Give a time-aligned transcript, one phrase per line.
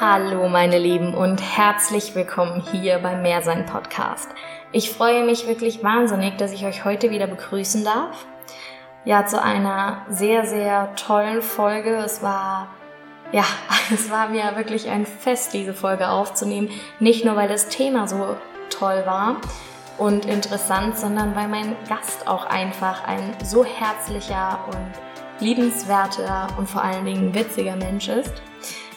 [0.00, 4.30] Hallo meine Lieben und herzlich willkommen hier beim Mehrsein Podcast.
[4.72, 8.24] Ich freue mich wirklich wahnsinnig, dass ich euch heute wieder begrüßen darf.
[9.04, 11.96] Ja, zu einer sehr, sehr tollen Folge.
[11.96, 12.68] Es war,
[13.30, 13.44] ja,
[13.92, 16.70] es war mir wirklich ein Fest, diese Folge aufzunehmen.
[16.98, 18.38] Nicht nur, weil das Thema so
[18.70, 19.36] toll war
[19.98, 26.82] und interessant, sondern weil mein Gast auch einfach ein so herzlicher und liebenswerter und vor
[26.82, 28.32] allen Dingen witziger Mensch ist.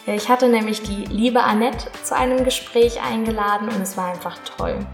[0.06, 4.84] Ich hatte nämlich die liebe Annette zu einem Gespräch eingeladen und es war einfach toll.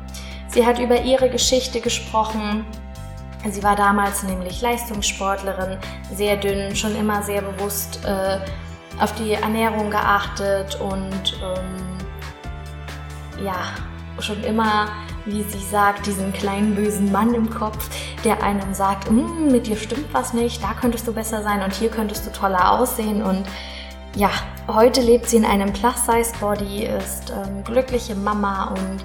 [0.49, 2.65] Sie hat über ihre Geschichte gesprochen.
[3.49, 5.79] Sie war damals nämlich Leistungssportlerin,
[6.15, 8.39] sehr dünn, schon immer sehr bewusst äh,
[9.01, 11.99] auf die Ernährung geachtet und ähm,
[13.45, 13.57] ja,
[14.21, 14.91] schon immer,
[15.25, 17.89] wie sie sagt, diesen kleinen bösen Mann im Kopf,
[18.23, 21.73] der einem sagt, hm, mit dir stimmt was nicht, da könntest du besser sein und
[21.73, 23.45] hier könntest du toller aussehen und
[24.17, 24.31] ja,
[24.67, 29.05] heute lebt sie in einem Plus-Size-Body, ist ähm, glückliche Mama und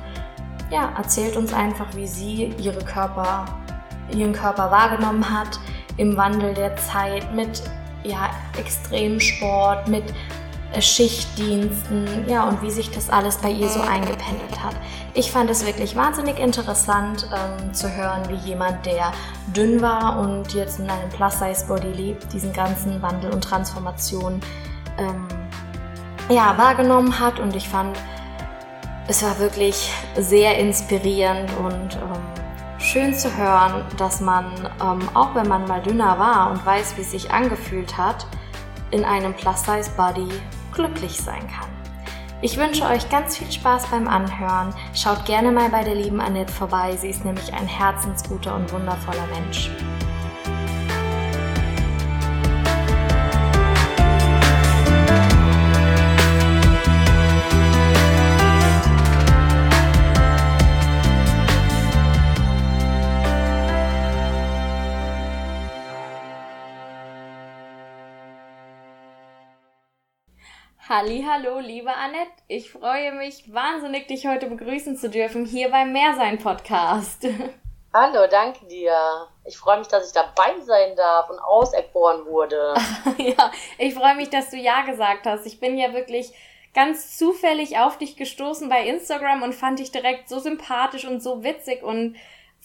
[0.72, 3.46] ja, erzählt uns einfach, wie sie ihre Körper,
[4.12, 5.60] ihren Körper wahrgenommen hat
[5.98, 7.62] im Wandel der Zeit mit
[8.04, 10.04] ja, Extremsport, mit
[10.74, 14.76] äh, Schichtdiensten, ja, und wie sich das alles bei ihr so eingependelt hat.
[15.14, 19.14] Ich fand es wirklich wahnsinnig interessant ähm, zu hören, wie jemand, der
[19.56, 24.42] dünn war und jetzt in einem Plus-Size-Body lebt, diesen ganzen Wandel und Transformation
[24.98, 25.28] ähm,
[26.30, 27.98] ja, wahrgenommen hat und ich fand,
[29.08, 34.46] es war wirklich sehr inspirierend und ähm, schön zu hören, dass man,
[34.82, 38.26] ähm, auch wenn man mal dünner war und weiß, wie es sich angefühlt hat,
[38.92, 40.30] in einem Plus-Size-Body
[40.74, 41.70] glücklich sein kann.
[42.42, 44.74] Ich wünsche euch ganz viel Spaß beim Anhören.
[44.94, 46.96] Schaut gerne mal bei der lieben Annette vorbei.
[46.96, 49.72] Sie ist nämlich ein herzensguter und wundervoller Mensch.
[70.98, 72.32] Hallo, liebe Annette.
[72.48, 77.28] Ich freue mich wahnsinnig, dich heute begrüßen zu dürfen hier beim Mehrsein Podcast.
[77.94, 78.96] Hallo, danke dir.
[79.44, 82.76] Ich freue mich, dass ich dabei sein darf und auserkoren wurde.
[83.18, 85.46] ja, ich freue mich, dass du ja gesagt hast.
[85.46, 86.32] Ich bin ja wirklich
[86.74, 91.44] ganz zufällig auf dich gestoßen bei Instagram und fand dich direkt so sympathisch und so
[91.44, 92.16] witzig und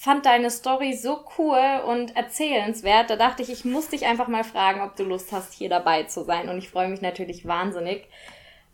[0.00, 3.11] fand deine Story so cool und erzählenswert.
[3.11, 6.05] Da dachte ich, ich muss dich einfach mal fragen, ob du Lust hast, hier dabei
[6.05, 6.49] zu sein.
[6.49, 8.09] Und ich freue mich natürlich wahnsinnig,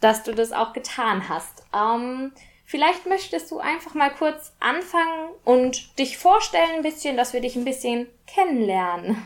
[0.01, 1.65] dass du das auch getan hast.
[1.75, 2.33] Ähm,
[2.65, 7.57] vielleicht möchtest du einfach mal kurz anfangen und dich vorstellen ein bisschen, dass wir dich
[7.57, 9.21] ein bisschen kennenlernen.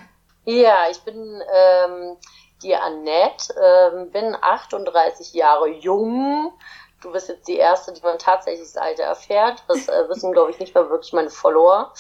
[0.46, 2.16] Ja, ich bin ähm,
[2.62, 6.50] die Annette, ähm, bin 38 Jahre jung,
[7.00, 9.62] du bist jetzt die Erste, die man tatsächlich das Alter erfährt.
[9.68, 11.92] Das äh, wissen, glaube ich, nicht mehr wirklich meine Follower.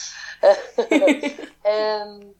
[1.64, 2.34] ähm,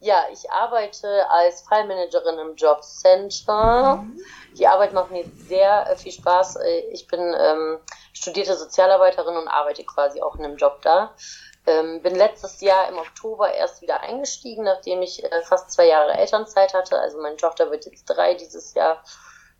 [0.00, 3.96] ja, ich arbeite als Fallmanagerin im Jobcenter.
[3.96, 4.20] Mhm.
[4.58, 6.56] Die Arbeit macht mir sehr äh, viel Spaß.
[6.56, 7.78] Äh, ich bin ähm,
[8.12, 11.14] studierte Sozialarbeiterin und arbeite quasi auch in einem Job da.
[11.66, 16.12] Ähm, bin letztes Jahr im Oktober erst wieder eingestiegen, nachdem ich äh, fast zwei Jahre
[16.12, 16.98] Elternzeit hatte.
[16.98, 19.02] Also meine Tochter wird jetzt drei dieses Jahr.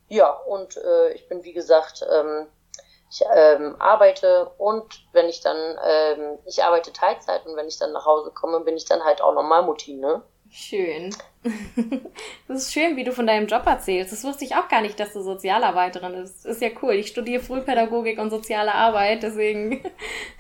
[0.09, 2.47] Ja, und äh, ich bin wie gesagt, ähm,
[3.11, 7.93] ich ähm, arbeite und wenn ich dann, ähm, ich arbeite Teilzeit und wenn ich dann
[7.93, 10.22] nach Hause komme, bin ich dann halt auch normal Mutti, ne?
[10.50, 11.15] Schön.
[12.49, 14.12] Das ist schön, wie du von deinem Job erzählst.
[14.12, 16.45] Das wusste ich auch gar nicht, dass du Sozialarbeiterin bist.
[16.45, 16.95] Das ist ja cool.
[16.95, 19.83] Ich studiere Frühpädagogik und soziale Arbeit, deswegen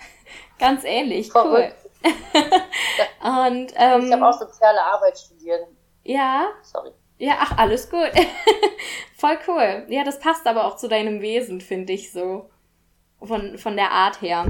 [0.58, 1.34] ganz ähnlich.
[1.34, 1.72] Cool.
[3.22, 5.66] und, ähm, ich habe auch soziale Arbeit studiert.
[6.04, 6.52] Ja.
[6.62, 6.92] Sorry.
[7.18, 8.10] Ja, ach, alles gut.
[9.16, 9.86] Voll cool.
[9.88, 12.50] Ja, das passt aber auch zu deinem Wesen, finde ich so.
[13.22, 14.44] Von, von der Art her.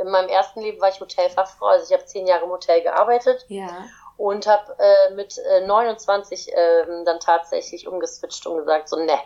[0.00, 3.44] In meinem ersten Leben war ich Hotelfachfrau, also ich habe zehn Jahre im Hotel gearbeitet.
[3.48, 3.86] Ja.
[4.16, 9.18] Und habe äh, mit äh, 29 äh, dann tatsächlich umgeswitcht und gesagt, so, ne,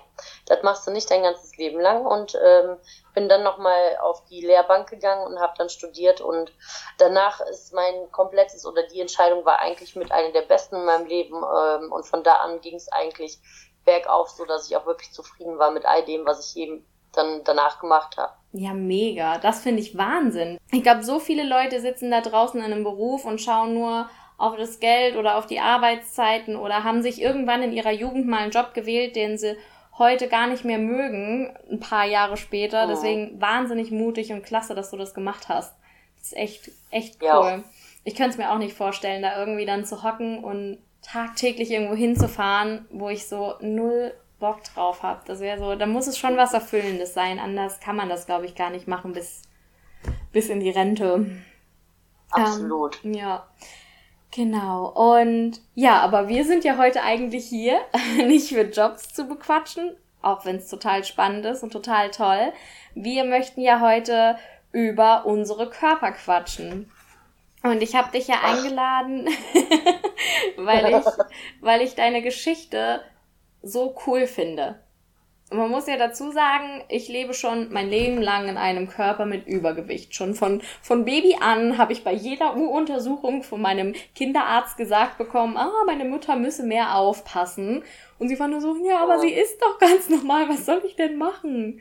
[0.47, 2.05] das machst du nicht dein ganzes Leben lang.
[2.05, 2.77] Und ähm,
[3.15, 6.53] bin dann nochmal auf die Lehrbank gegangen und habe dann studiert und
[6.99, 11.07] danach ist mein komplettes oder die Entscheidung war eigentlich mit einer der besten in meinem
[11.07, 13.39] Leben ähm, und von da an ging es eigentlich
[13.85, 17.43] bergauf, so dass ich auch wirklich zufrieden war mit all dem, was ich eben dann
[17.45, 18.33] danach gemacht habe.
[18.53, 19.39] Ja, mega.
[19.39, 20.59] Das finde ich Wahnsinn.
[20.71, 24.09] Ich glaube, so viele Leute sitzen da draußen in einem Beruf und schauen nur
[24.41, 28.39] auf das Geld oder auf die Arbeitszeiten oder haben sich irgendwann in ihrer Jugend mal
[28.39, 29.57] einen Job gewählt, den sie
[29.99, 32.85] heute gar nicht mehr mögen, ein paar Jahre später.
[32.85, 32.89] Oh.
[32.89, 35.77] Deswegen wahnsinnig mutig und klasse, dass du das gemacht hast.
[36.17, 37.29] Das ist echt, echt cool.
[37.29, 37.63] Ja.
[38.05, 41.95] Ich könnte es mir auch nicht vorstellen, da irgendwie dann zu hocken und tagtäglich irgendwo
[41.95, 45.29] hinzufahren, wo ich so null Bock drauf habt.
[45.29, 47.39] Das wäre so, da muss es schon was Erfüllendes sein.
[47.39, 49.43] Anders kann man das, glaube ich, gar nicht machen bis,
[50.33, 51.27] bis in die Rente.
[52.31, 53.05] Absolut.
[53.05, 53.47] Ähm, ja.
[54.31, 54.87] Genau.
[54.89, 57.81] Und ja, aber wir sind ja heute eigentlich hier,
[58.27, 62.53] nicht für Jobs zu bequatschen, auch wenn es total spannend ist und total toll.
[62.95, 64.37] Wir möchten ja heute
[64.73, 66.91] über unsere Körper quatschen.
[67.63, 69.29] Und ich habe dich ja eingeladen,
[70.57, 71.07] weil ich,
[71.61, 73.03] weil ich deine Geschichte
[73.63, 74.81] so cool finde.
[75.53, 79.49] Man muss ja dazu sagen, ich lebe schon mein Leben lang in einem Körper mit
[79.49, 80.15] Übergewicht.
[80.15, 85.57] Schon von, von Baby an habe ich bei jeder U-Untersuchung von meinem Kinderarzt gesagt bekommen,
[85.57, 87.83] ah, meine Mutter müsse mehr aufpassen.
[88.21, 90.95] Und sie war nur so, ja, aber sie ist doch ganz normal, was soll ich
[90.95, 91.81] denn machen?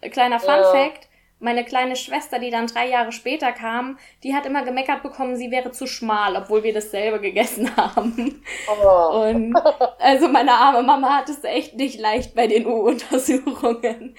[0.00, 1.09] Kleiner Fun Fact,
[1.40, 5.50] meine kleine Schwester, die dann drei Jahre später kam, die hat immer gemeckert bekommen, sie
[5.50, 8.42] wäre zu schmal, obwohl wir dasselbe gegessen haben.
[8.82, 9.24] Oh.
[9.24, 9.54] Und
[9.98, 14.14] also meine arme Mama hat es echt nicht leicht bei den U-Untersuchungen.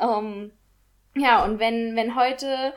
[0.00, 0.52] um, ähm,
[1.16, 2.74] ja, und wenn, wenn heute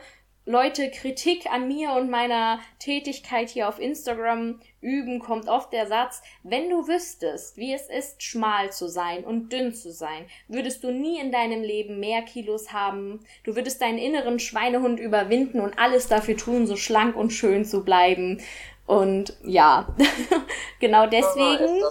[0.48, 6.22] Leute Kritik an mir und meiner Tätigkeit hier auf Instagram üben, kommt oft der Satz,
[6.42, 10.90] wenn du wüsstest, wie es ist, schmal zu sein und dünn zu sein, würdest du
[10.90, 16.08] nie in deinem Leben mehr Kilos haben, du würdest deinen inneren Schweinehund überwinden und alles
[16.08, 18.40] dafür tun, so schlank und schön zu bleiben.
[18.86, 19.94] Und ja,
[20.80, 21.82] genau deswegen,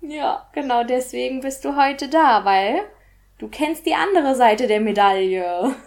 [0.00, 2.80] ja, genau deswegen bist du heute da, weil
[3.38, 5.76] du kennst die andere Seite der Medaille.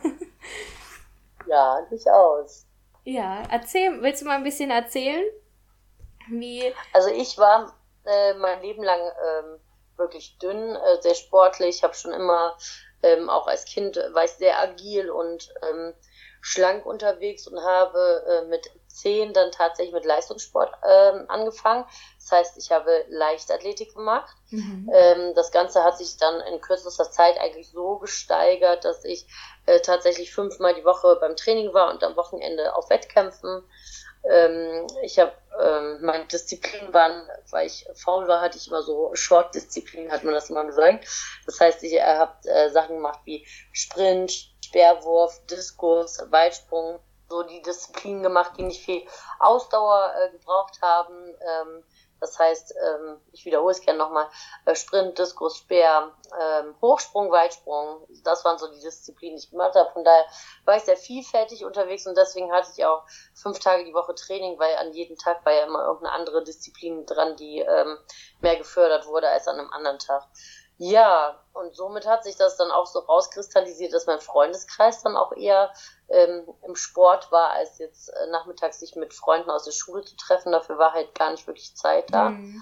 [1.47, 2.65] Ja, durchaus.
[3.03, 5.23] Ja, erzähl, willst du mal ein bisschen erzählen?
[6.29, 6.73] Wie?
[6.93, 7.73] Also ich war
[8.05, 9.59] äh, mein Leben lang ähm,
[9.95, 12.57] wirklich dünn, äh, sehr sportlich, habe schon immer,
[13.03, 15.93] ähm, auch als Kind war ich sehr agil und ähm,
[16.41, 21.85] schlank unterwegs und habe äh, mit zehn dann tatsächlich mit Leistungssport ähm, angefangen.
[22.19, 24.35] Das heißt, ich habe Leichtathletik gemacht.
[24.49, 24.89] Mhm.
[24.93, 29.27] Ähm, das Ganze hat sich dann in kürzester Zeit eigentlich so gesteigert, dass ich
[29.67, 33.63] äh, tatsächlich fünfmal die Woche beim Training war und am Wochenende auf Wettkämpfen.
[34.29, 39.11] Ähm, ich habe ähm, meine Disziplin waren, weil ich faul war, hatte ich immer so
[39.13, 41.07] Short-Disziplin, hat man das immer gesagt.
[41.45, 44.31] Das heißt, ich äh, habe äh, Sachen gemacht wie Sprint,
[44.65, 46.99] Speerwurf, Diskus, Weitsprung,
[47.29, 49.03] so die Disziplinen gemacht, die nicht viel
[49.39, 51.35] Ausdauer äh, gebraucht haben.
[51.41, 51.83] Ähm,
[52.19, 54.27] das heißt, ähm, ich wiederhole es gerne nochmal,
[54.65, 59.75] äh, Sprint, Diskus, Speer, ähm, Hochsprung, Weitsprung, das waren so die Disziplinen, die ich gemacht
[59.75, 59.91] habe.
[59.91, 60.25] Von daher
[60.65, 63.03] war ich sehr vielfältig unterwegs und deswegen hatte ich auch
[63.33, 67.05] fünf Tage die Woche Training, weil an jedem Tag war ja immer irgendeine andere Disziplin
[67.05, 67.97] dran, die ähm,
[68.41, 70.27] mehr gefördert wurde als an einem anderen Tag.
[70.79, 75.31] Ja, und somit hat sich das dann auch so rauskristallisiert, dass mein Freundeskreis dann auch
[75.31, 75.73] eher
[76.07, 80.15] ähm, im Sport war, als jetzt äh, nachmittags sich mit Freunden aus der Schule zu
[80.15, 80.51] treffen.
[80.51, 82.29] Dafür war halt gar nicht wirklich Zeit da.
[82.29, 82.61] Mhm.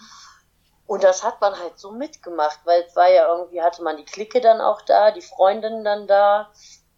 [0.88, 4.06] Und das hat man halt so mitgemacht, weil es war ja irgendwie, hatte man die
[4.06, 6.52] Clique dann auch da, die Freundinnen dann da.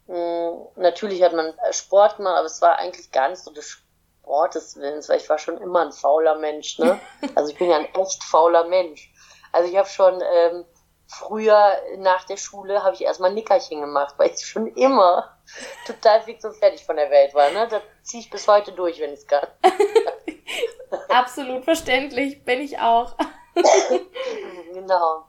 [0.06, 3.78] Mhm, natürlich hat man äh, Sport gemacht, aber es war eigentlich gar nicht so des
[4.22, 7.00] Sportes Willens, weil ich war schon immer ein fauler Mensch, ne?
[7.34, 9.12] Also ich bin ja ein echt fauler Mensch.
[9.52, 10.64] Also ich habe schon ähm,
[11.08, 15.36] früher nach der Schule habe ich erstmal Nickerchen gemacht, weil ich schon immer
[15.86, 17.50] total fix und fertig von der Welt war.
[17.50, 17.66] Ne?
[17.68, 19.46] Das ziehe ich bis heute durch, wenn ich es kann.
[21.08, 23.14] Absolut verständlich, bin ich auch.
[24.74, 25.24] genau.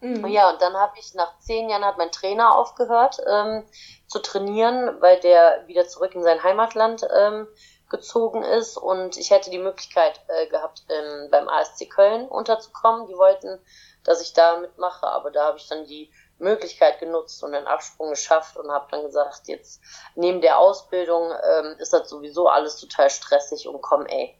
[0.00, 0.26] Mhm.
[0.26, 3.64] Ja, und dann habe ich nach zehn Jahren hat mein Trainer aufgehört ähm,
[4.08, 7.46] zu trainieren, weil der wieder zurück in sein Heimatland ähm,
[7.88, 13.06] gezogen ist und ich hätte die Möglichkeit äh, gehabt, ähm, beim ASC Köln unterzukommen.
[13.06, 13.60] Die wollten
[14.04, 15.06] dass ich da mitmache.
[15.06, 19.04] Aber da habe ich dann die Möglichkeit genutzt und den Absprung geschafft und habe dann
[19.04, 19.80] gesagt, jetzt
[20.14, 24.36] neben der Ausbildung ähm, ist das sowieso alles total stressig und komm, ey,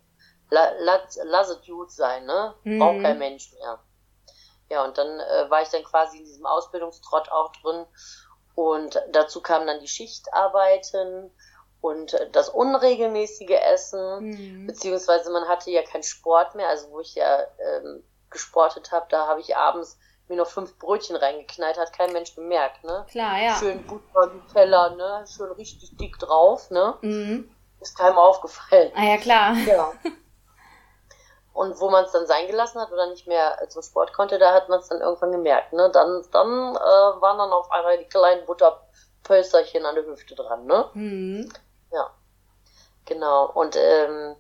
[0.50, 2.54] la, lass, lass es gut sein, ne?
[2.64, 3.02] Braucht mhm.
[3.02, 3.78] kein Mensch mehr.
[4.68, 7.86] Ja, und dann äh, war ich dann quasi in diesem Ausbildungstrott auch drin
[8.54, 11.30] und dazu kamen dann die Schichtarbeiten
[11.80, 14.66] und das unregelmäßige Essen, mhm.
[14.66, 19.26] beziehungsweise man hatte ja keinen Sport mehr, also wo ich ja ähm, gesportet habe, da
[19.26, 19.98] habe ich abends
[20.28, 23.04] mir noch fünf Brötchen reingeknallt, hat kein Mensch gemerkt, ne?
[23.10, 23.54] Klar, ja.
[23.56, 25.24] Schön Butter, Teller, ne?
[25.26, 26.96] Schön richtig dick drauf, ne?
[27.02, 27.50] Mhm.
[27.80, 28.92] Ist keinem aufgefallen.
[28.94, 29.54] Ah ja, klar.
[29.54, 29.92] Ja.
[31.52, 34.54] Und wo man es dann sein gelassen hat oder nicht mehr zum Sport konnte, da
[34.54, 35.90] hat man es dann irgendwann gemerkt, ne?
[35.92, 40.88] Dann, dann äh, waren dann auf einmal die kleinen Butterpölsterchen an der Hüfte dran, ne?
[40.94, 41.52] Mhm.
[41.92, 42.10] Ja.
[43.04, 43.50] Genau.
[43.50, 44.36] Und ähm,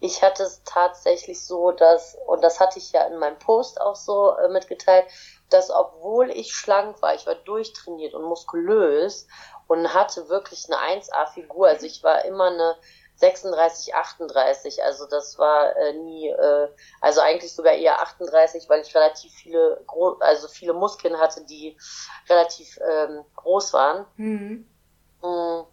[0.00, 3.96] ich hatte es tatsächlich so, dass, und das hatte ich ja in meinem Post auch
[3.96, 5.06] so äh, mitgeteilt,
[5.50, 9.26] dass obwohl ich schlank war, ich war durchtrainiert und muskulös
[9.66, 12.76] und hatte wirklich eine 1A-Figur, also ich war immer eine
[13.16, 14.84] 36, 38.
[14.84, 16.68] Also das war äh, nie, äh,
[17.00, 19.84] also eigentlich sogar eher 38, weil ich relativ viele,
[20.20, 21.76] also viele Muskeln hatte, die
[22.28, 24.06] relativ ähm, groß waren.
[24.16, 24.68] Mhm.
[25.20, 25.66] Mhm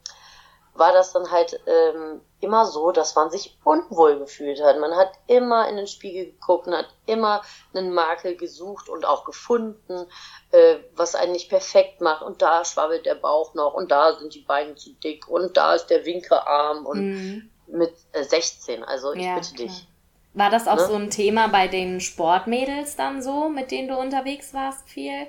[0.76, 4.80] war das dann halt ähm, immer so, dass man sich unwohl gefühlt hat.
[4.80, 7.42] Man hat immer in den Spiegel geguckt und hat immer
[7.74, 10.06] einen Makel gesucht und auch gefunden,
[10.52, 12.22] äh, was einen nicht perfekt macht.
[12.22, 15.76] Und da schwabbelt der Bauch noch und da sind die Beine zu dick und da
[15.76, 17.50] ist der Winkearm und mhm.
[17.68, 18.84] mit äh, 16.
[18.84, 19.68] Also ich ja, bitte klar.
[19.68, 19.88] dich.
[20.34, 20.86] War das auch ne?
[20.88, 25.28] so ein Thema bei den Sportmädels dann so, mit denen du unterwegs warst viel?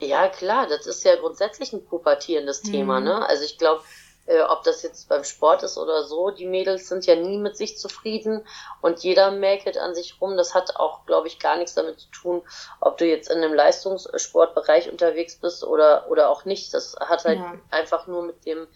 [0.00, 2.72] Ja, klar, das ist ja grundsätzlich ein pubertierendes mhm.
[2.72, 3.26] Thema, ne?
[3.26, 3.82] Also ich glaube,
[4.26, 7.56] äh, ob das jetzt beim Sport ist oder so, die Mädels sind ja nie mit
[7.56, 8.46] sich zufrieden
[8.80, 10.36] und jeder mäkelt an sich rum.
[10.36, 12.42] Das hat auch, glaube ich, gar nichts damit zu tun,
[12.80, 16.72] ob du jetzt in einem Leistungssportbereich unterwegs bist oder, oder auch nicht.
[16.72, 17.54] Das hat halt ja.
[17.70, 18.68] einfach nur mit dem,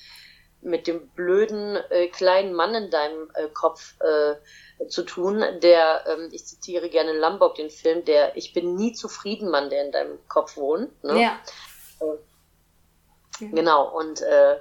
[0.60, 4.34] mit dem blöden äh, kleinen Mann in deinem äh, Kopf äh,
[4.88, 9.50] zu tun, der, ähm, ich zitiere gerne Lombok, den Film, der Ich bin nie zufrieden
[9.50, 11.02] Mann, der in deinem Kopf wohnt.
[11.04, 11.20] Ne?
[11.22, 11.40] Ja.
[12.00, 14.58] Äh, genau, und äh,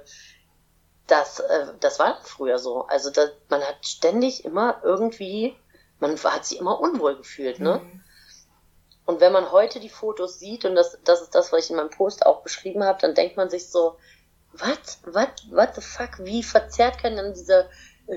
[1.06, 2.86] das, äh, das war früher so.
[2.86, 5.56] Also das, man hat ständig immer irgendwie,
[6.00, 7.80] man hat sich immer unwohl gefühlt, ne?
[7.84, 8.00] Mhm.
[9.06, 11.76] Und wenn man heute die Fotos sieht, und das, das ist das, was ich in
[11.76, 13.98] meinem Post auch beschrieben habe, dann denkt man sich so,
[14.52, 17.68] was, was, what the fuck, wie verzerrt kann denn dieser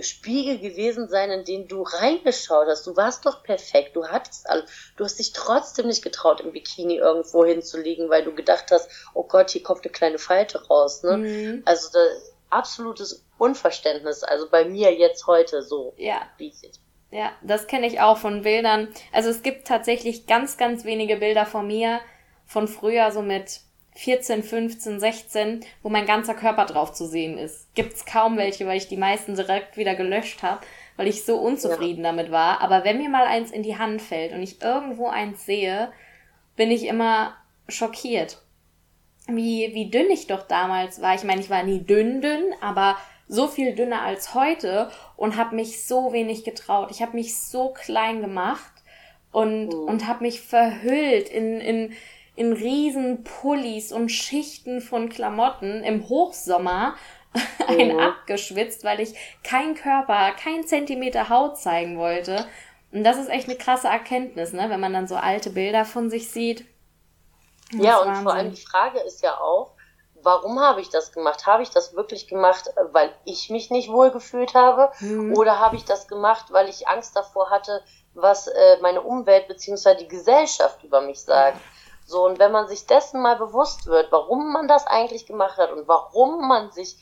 [0.02, 2.86] Spiegel gewesen sein, in den du reingeschaut hast.
[2.86, 3.96] Du warst doch perfekt.
[3.96, 4.70] Du hattest alles.
[4.98, 9.24] Du hast dich trotzdem nicht getraut, im Bikini irgendwo hinzulegen, weil du gedacht hast, oh
[9.24, 11.04] Gott, hier kommt eine kleine Falte raus.
[11.04, 11.18] Ne?
[11.18, 11.62] Mhm.
[11.66, 12.00] Also da,
[12.50, 14.24] absolutes Unverständnis.
[14.24, 15.94] Also bei mir jetzt heute so.
[15.98, 16.22] Ja.
[16.38, 16.82] Wie es jetzt.
[17.10, 18.90] Ja, das kenne ich auch von Bildern.
[19.14, 22.02] Also es gibt tatsächlich ganz, ganz wenige Bilder von mir
[22.46, 23.62] von früher, so mit
[23.98, 27.74] 14, 15, 16, wo mein ganzer Körper drauf zu sehen ist.
[27.74, 30.62] Gibt's kaum welche, weil ich die meisten direkt wieder gelöscht habe,
[30.98, 32.12] weil ich so unzufrieden ja.
[32.12, 32.62] damit war.
[32.62, 35.92] Aber wenn mir mal eins in die Hand fällt und ich irgendwo eins sehe,
[36.56, 37.36] bin ich immer
[37.68, 38.44] schockiert.
[39.28, 41.16] Wie, wie dünn ich doch damals war.
[41.16, 45.56] Ich meine, ich war nie dünn, dünn, aber so viel dünner als heute und habe
[45.56, 46.92] mich so wenig getraut.
[46.92, 48.72] Ich habe mich so klein gemacht
[49.32, 49.84] und, mhm.
[49.84, 51.94] und habe mich verhüllt in, in,
[52.38, 56.96] in riesen Pullis und Schichten von Klamotten im Hochsommer
[57.68, 58.00] ein mhm.
[58.00, 62.46] abgeschwitzt, weil ich kein Körper, kein Zentimeter Haut zeigen wollte.
[62.92, 64.70] Und das ist echt eine krasse Erkenntnis, ne?
[64.70, 66.66] wenn man dann so alte Bilder von sich sieht.
[67.72, 68.24] Das ja, und Wahnsinn.
[68.24, 69.74] vor allem die Frage ist ja auch,
[70.22, 71.48] warum habe ich das gemacht?
[71.48, 74.92] Habe ich das wirklich gemacht, weil ich mich nicht wohlgefühlt habe?
[75.00, 75.36] Mhm.
[75.36, 79.96] Oder habe ich das gemacht, weil ich Angst davor hatte, was äh, meine Umwelt bzw.
[79.96, 81.60] die Gesellschaft über mich sagt?
[82.08, 85.72] So, und wenn man sich dessen mal bewusst wird, warum man das eigentlich gemacht hat
[85.74, 86.98] und warum man sich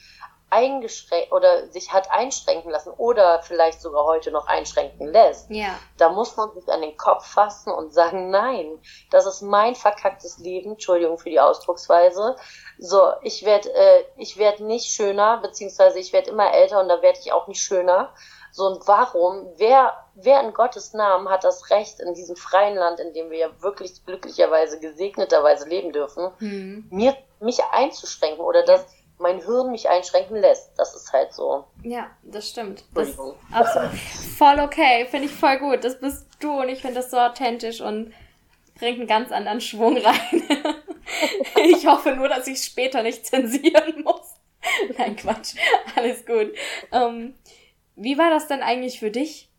[0.50, 5.78] eingeschränkt oder sich hat einschränken lassen oder vielleicht sogar heute noch einschränken lässt, ja.
[5.98, 8.80] da muss man sich an den Kopf fassen und sagen, nein,
[9.12, 12.36] das ist mein verkacktes Leben, Entschuldigung für die Ausdrucksweise.
[12.80, 17.02] So, ich werde äh, ich werd nicht schöner, beziehungsweise ich werde immer älter und da
[17.04, 18.12] werde ich auch nicht schöner.
[18.56, 23.02] So, und warum, wer, wer in Gottes Namen hat das Recht, in diesem freien Land,
[23.02, 26.88] in dem wir ja wirklich glücklicherweise, gesegneterweise leben dürfen, mhm.
[26.90, 28.86] mir, mich einzuschränken oder dass
[29.18, 30.72] mein Hirn mich einschränken lässt.
[30.78, 31.66] Das ist halt so.
[31.84, 32.86] Ja, das stimmt.
[32.94, 33.20] Das
[33.52, 33.92] absolut
[34.38, 35.06] voll okay.
[35.12, 35.84] Finde ich voll gut.
[35.84, 38.14] Das bist du und ich finde das so authentisch und
[38.80, 40.44] bringt einen ganz anderen Schwung rein.
[41.66, 44.36] ich hoffe nur, dass ich später nicht zensieren muss.
[44.98, 45.56] Nein, Quatsch.
[45.98, 46.54] Alles gut.
[46.94, 47.36] Ähm,
[47.96, 49.52] wie war das denn eigentlich für dich,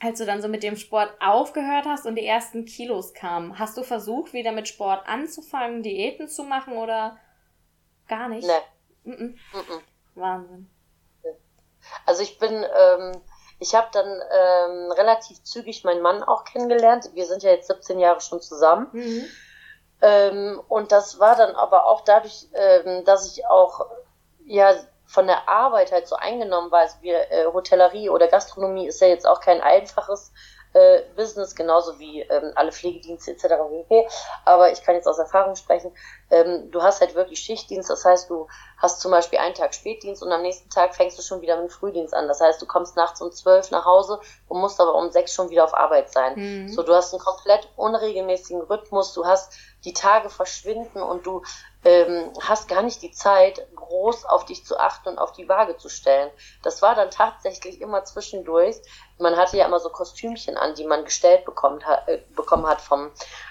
[0.00, 3.58] als du dann so mit dem Sport aufgehört hast und die ersten Kilos kamen?
[3.58, 7.18] Hast du versucht, wieder mit Sport anzufangen, Diäten zu machen oder
[8.08, 8.46] gar nicht?
[8.46, 9.12] Nee.
[9.12, 9.34] Mm -mm.
[10.14, 10.70] Wahnsinn.
[12.06, 13.20] Also ich bin, ähm,
[13.58, 17.10] ich habe dann ähm, relativ zügig meinen Mann auch kennengelernt.
[17.14, 18.88] Wir sind ja jetzt 17 Jahre schon zusammen.
[18.92, 19.24] Mhm.
[20.02, 23.86] Ähm, und das war dann aber auch dadurch, ähm, dass ich auch
[24.44, 24.74] ja
[25.10, 26.82] von der Arbeit halt so eingenommen war.
[26.82, 30.32] Also wir, äh, Hotellerie oder Gastronomie ist ja jetzt auch kein einfaches
[30.72, 33.54] äh, Business, genauso wie ähm, alle Pflegedienste etc.
[34.44, 35.92] Aber ich kann jetzt aus Erfahrung sprechen.
[36.30, 38.46] Ähm, du hast halt wirklich Schichtdienst, das heißt, du
[38.78, 41.70] hast zum Beispiel einen Tag Spätdienst und am nächsten Tag fängst du schon wieder mit
[41.70, 42.28] dem Frühdienst an.
[42.28, 45.50] Das heißt, du kommst nachts um zwölf nach Hause und musst aber um sechs schon
[45.50, 46.34] wieder auf Arbeit sein.
[46.36, 46.68] Mhm.
[46.68, 49.52] So, du hast einen komplett unregelmäßigen Rhythmus, du hast
[49.84, 51.42] die Tage verschwinden und du
[51.84, 55.76] ähm, hast gar nicht die Zeit, groß auf dich zu achten und auf die Waage
[55.78, 56.30] zu stellen.
[56.62, 58.76] Das war dann tatsächlich immer zwischendurch.
[59.18, 62.80] Man hatte ja immer so Kostümchen an, die man gestellt bekommen hat, äh, bekommen hat
[62.80, 63.10] vom,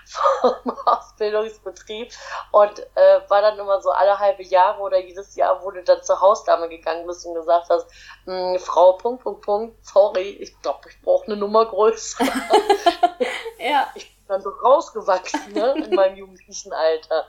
[0.09, 2.11] vom Ausbildungsbetrieb.
[2.51, 6.19] Und äh, war dann immer so alle halbe Jahre oder jedes Jahr, du dann zur
[6.19, 7.87] Hausdame gegangen bist und gesagt hast,
[8.25, 12.25] hm, Frau, Punkt, Punkt, Punkt, sorry, ich glaube, ich brauche eine Nummer größer.
[13.59, 13.87] ja.
[13.95, 17.25] Ich bin dann so rausgewachsen, ne, in meinem jugendlichen Alter.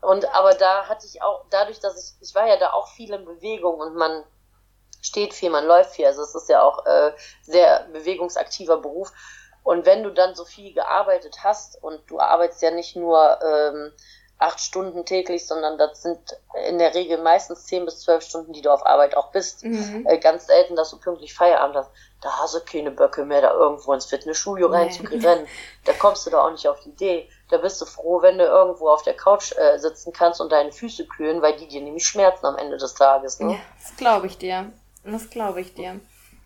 [0.00, 3.12] Und aber da hatte ich auch, dadurch, dass ich, ich war ja da auch viel
[3.12, 4.24] in Bewegung und man
[5.00, 6.06] steht viel, man läuft viel.
[6.06, 7.12] Also es ist ja auch äh,
[7.42, 9.12] sehr bewegungsaktiver Beruf.
[9.68, 13.92] Und wenn du dann so viel gearbeitet hast und du arbeitest ja nicht nur ähm,
[14.38, 16.18] acht Stunden täglich, sondern das sind
[16.66, 19.66] in der Regel meistens zehn bis zwölf Stunden, die du auf Arbeit auch bist.
[19.66, 20.06] Mhm.
[20.08, 21.90] Äh, ganz selten, dass du pünktlich Feierabend hast.
[22.22, 25.46] Da hast du keine Böcke mehr, da irgendwo ins Fitnessstudio reinzurennen.
[25.84, 27.28] Da kommst du da auch nicht auf die Idee.
[27.50, 30.72] Da bist du froh, wenn du irgendwo auf der Couch äh, sitzen kannst und deine
[30.72, 33.38] Füße kühlen, weil die dir nämlich schmerzen am Ende des Tages.
[33.38, 33.52] Ne?
[33.52, 34.72] Ja, das glaube ich dir.
[35.04, 36.00] Das glaube ich dir.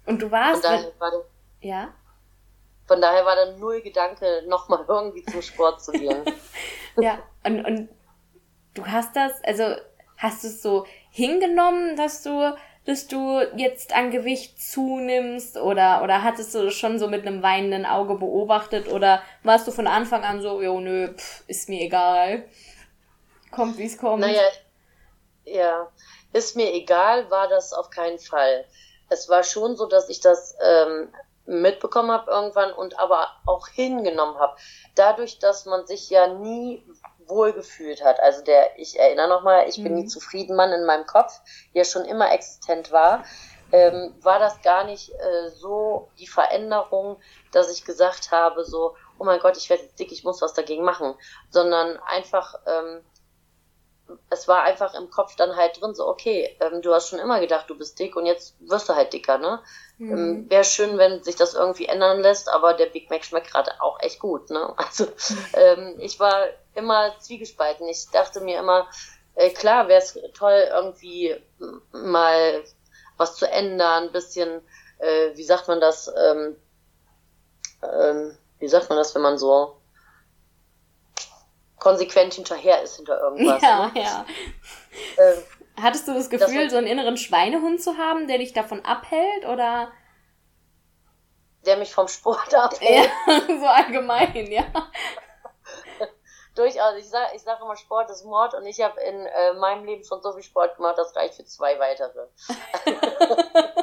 [0.07, 0.62] Und du warst.
[0.67, 1.21] Von daher, war der,
[1.61, 1.88] ja?
[2.92, 6.26] Von daher war dann null Gedanke, nochmal irgendwie zum Sport zu gehen.
[7.00, 7.88] ja, und, und
[8.75, 9.64] du hast das, also
[10.18, 16.22] hast du es so hingenommen, dass du, dass du jetzt an Gewicht zunimmst oder, oder
[16.22, 20.22] hattest du das schon so mit einem weinenden Auge beobachtet oder warst du von Anfang
[20.22, 22.44] an so, jo, nö, pff, ist mir egal.
[23.50, 24.20] Kommt, wie es kommt.
[24.20, 24.42] Naja,
[25.46, 25.90] ja,
[26.34, 28.66] ist mir egal, war das auf keinen Fall.
[29.08, 31.08] Es war schon so, dass ich das ähm,
[31.46, 34.56] mitbekommen habe irgendwann und aber auch hingenommen habe.
[34.94, 36.84] Dadurch, dass man sich ja nie
[37.26, 38.20] wohlgefühlt hat.
[38.20, 39.84] Also der, ich erinnere nochmal, ich mhm.
[39.84, 41.40] bin nie zufrieden Mann in meinem Kopf,
[41.75, 43.25] der schon immer existent war,
[43.72, 47.16] ähm, war das gar nicht äh, so die Veränderung,
[47.52, 50.84] dass ich gesagt habe, so, oh mein Gott, ich werde dick, ich muss was dagegen
[50.84, 51.14] machen,
[51.49, 53.02] sondern einfach, ähm,
[54.31, 57.40] es war einfach im Kopf dann halt drin, so, okay, ähm, du hast schon immer
[57.40, 59.61] gedacht, du bist dick und jetzt wirst du halt dicker, ne?
[59.99, 60.12] Mhm.
[60.12, 63.71] Ähm, Wäre schön, wenn sich das irgendwie ändern lässt, aber der Big Mac schmeckt gerade
[63.81, 64.75] auch echt gut, ne?
[64.76, 65.07] Also,
[65.54, 67.87] ähm, ich war immer zwiegespalten.
[67.88, 68.88] Ich dachte mir immer,
[69.35, 71.37] äh, klar, wäre es toll, irgendwie
[71.92, 72.62] mal
[73.16, 74.61] was zu ändern, ein bisschen,
[74.99, 76.57] äh, wie sagt man das, ähm,
[77.83, 79.76] ähm, wie sagt man das, wenn man so
[81.82, 83.60] konsequent hinterher ist hinter irgendwas.
[83.60, 84.00] Ja, ne?
[84.00, 84.25] ja.
[85.18, 85.42] Ähm,
[85.80, 89.47] Hattest du das Gefühl, das so einen inneren Schweinehund zu haben, der dich davon abhält,
[89.47, 89.90] oder?
[91.66, 93.10] Der mich vom Sport abhält.
[93.26, 94.64] Ja, so allgemein, ja.
[96.54, 96.97] Durchaus.
[96.97, 100.04] Ich sage ich sag immer, Sport ist Mord und ich habe in äh, meinem Leben
[100.04, 102.28] schon so viel Sport gemacht, das reicht für zwei weitere.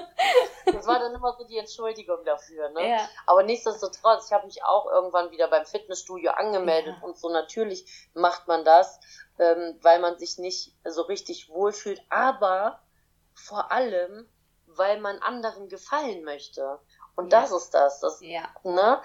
[0.66, 2.70] das war dann immer so die Entschuldigung dafür.
[2.70, 2.92] Ne?
[2.92, 3.10] Ja.
[3.26, 7.08] Aber nichtsdestotrotz, ich habe mich auch irgendwann wieder beim Fitnessstudio angemeldet ja.
[7.08, 9.00] und so natürlich macht man das,
[9.40, 12.80] ähm, weil man sich nicht so richtig wohlfühlt, aber
[13.34, 14.30] vor allem,
[14.68, 16.80] weil man anderen gefallen möchte.
[17.16, 17.42] Und ja.
[17.42, 18.00] das ist das.
[18.00, 18.44] das ja.
[18.64, 19.02] ne?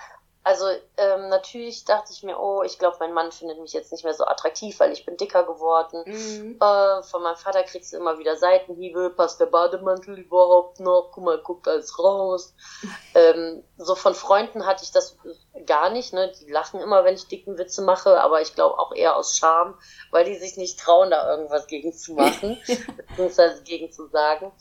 [0.47, 0.67] Also
[0.99, 4.13] ähm, natürlich dachte ich mir, oh, ich glaube, mein Mann findet mich jetzt nicht mehr
[4.13, 6.03] so attraktiv, weil ich bin dicker geworden.
[6.05, 6.59] Mhm.
[6.61, 11.13] Äh, von meinem Vater kriegst du immer wieder Seitenhiebe, passt der Bademantel überhaupt noch?
[11.15, 12.55] Guck mal, guckt alles raus.
[13.15, 15.17] ähm, so von Freunden hatte ich das
[15.65, 16.31] gar nicht, ne?
[16.39, 19.79] Die lachen immer, wenn ich dicken Witze mache, aber ich glaube auch eher aus Scham,
[20.11, 22.61] weil die sich nicht trauen, da irgendwas gegen zu machen,
[23.09, 24.53] beziehungsweise gegen zu sagen.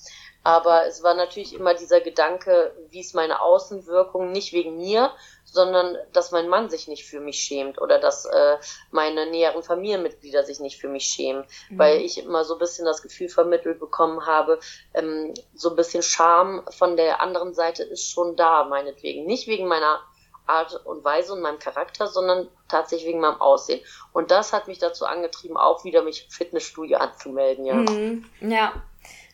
[0.43, 5.11] Aber es war natürlich immer dieser Gedanke, wie ist meine Außenwirkung, nicht wegen mir,
[5.53, 8.57] sondern dass mein Mann sich nicht für mich schämt oder dass äh,
[8.89, 11.77] meine näheren Familienmitglieder sich nicht für mich schämen, mhm.
[11.77, 14.59] weil ich immer so ein bisschen das Gefühl vermittelt bekommen habe,
[14.95, 19.25] ähm, so ein bisschen Scham von der anderen Seite ist schon da, meinetwegen.
[19.27, 19.99] Nicht wegen meiner
[20.47, 23.79] Art und Weise und meinem Charakter, sondern tatsächlich wegen meinem Aussehen.
[24.11, 27.75] Und das hat mich dazu angetrieben, auch wieder mich im Fitnessstudio anzumelden, ja.
[27.75, 28.25] Mhm.
[28.41, 28.73] Ja,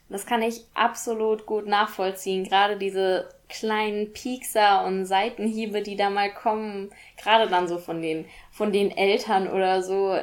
[0.09, 2.43] das kann ich absolut gut nachvollziehen.
[2.43, 8.25] Gerade diese kleinen Piekser und Seitenhiebe, die da mal kommen, gerade dann so von den,
[8.51, 10.17] von den Eltern oder so,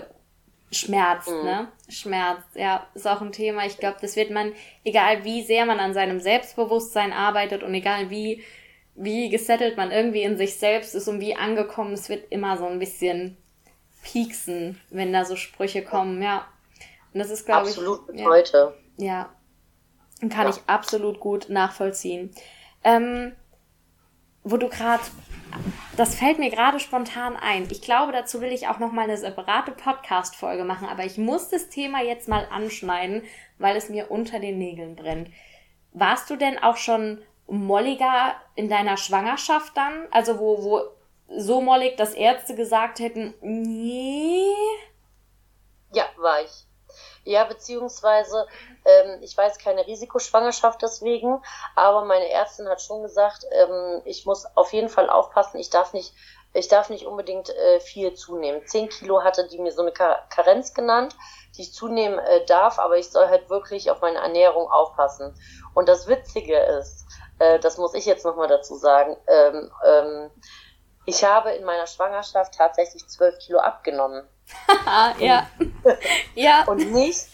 [0.73, 1.45] schmerzt, mhm.
[1.45, 1.69] ne?
[1.89, 3.67] Schmerzt, ja, ist auch ein Thema.
[3.67, 4.53] Ich glaube, das wird man,
[4.85, 8.43] egal wie sehr man an seinem Selbstbewusstsein arbeitet und egal wie,
[8.95, 12.67] wie gesettelt man irgendwie in sich selbst ist und wie angekommen, es wird immer so
[12.67, 13.37] ein bisschen
[14.03, 16.47] pieksen, wenn da so Sprüche kommen, ja.
[17.13, 17.77] Und das ist, glaube ich.
[17.77, 18.75] Absolut ja, heute.
[18.99, 19.31] Ja,
[20.21, 20.51] kann ja.
[20.51, 22.31] ich absolut gut nachvollziehen.
[22.87, 23.33] Ähm,
[24.45, 25.03] wo du gerade,
[25.97, 27.67] das fällt mir gerade spontan ein.
[27.69, 31.49] Ich glaube, dazu will ich auch noch mal eine separate Podcast-Folge machen, aber ich muss
[31.49, 33.23] das Thema jetzt mal anschneiden,
[33.59, 35.31] weil es mir unter den Nägeln brennt.
[35.95, 40.07] Warst du denn auch schon molliger in deiner Schwangerschaft dann?
[40.13, 40.81] Also wo, wo
[41.29, 44.45] so mollig, dass Ärzte gesagt hätten, nee?
[45.93, 46.66] Ja, war ich.
[47.27, 48.47] Ja, beziehungsweise,
[48.85, 51.43] ähm, ich weiß keine Risikoschwangerschaft deswegen,
[51.75, 55.93] aber meine Ärztin hat schon gesagt, ähm, ich muss auf jeden Fall aufpassen, ich darf
[55.93, 56.15] nicht,
[56.53, 58.65] ich darf nicht unbedingt äh, viel zunehmen.
[58.67, 61.17] Zehn Kilo hatte die mir so eine Karenz genannt,
[61.57, 65.35] die ich zunehmen äh, darf, aber ich soll halt wirklich auf meine Ernährung aufpassen.
[65.75, 67.07] Und das Witzige ist,
[67.41, 70.31] äh, das muss ich jetzt nochmal dazu sagen, ähm, ähm,
[71.07, 74.25] ich habe in meiner Schwangerschaft tatsächlich zwölf Kilo abgenommen.
[75.19, 75.49] ja.
[76.35, 76.65] ja.
[76.67, 77.29] Und nicht,